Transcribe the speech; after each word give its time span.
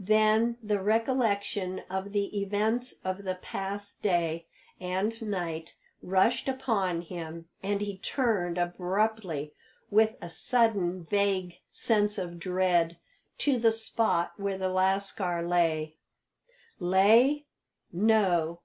Then 0.00 0.58
the 0.60 0.80
recollection 0.82 1.82
of 1.88 2.10
the 2.10 2.36
events 2.40 2.96
of 3.04 3.22
the 3.22 3.36
past 3.36 4.02
day 4.02 4.48
and 4.80 5.22
night 5.22 5.74
rushed 6.02 6.48
upon 6.48 7.02
him, 7.02 7.48
and 7.62 7.80
he 7.80 7.96
turned 7.98 8.58
abruptly, 8.58 9.52
with 9.88 10.16
a 10.20 10.28
sudden 10.28 11.04
vague 11.04 11.60
sense 11.70 12.18
of 12.18 12.40
dread, 12.40 12.98
to 13.38 13.58
the 13.60 13.70
spot 13.70 14.32
where 14.38 14.58
the 14.58 14.70
lascar 14.70 15.46
lay. 15.48 15.94
Lay? 16.80 17.46